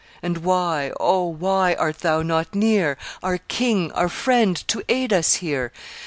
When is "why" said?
0.39-0.91, 1.25-1.75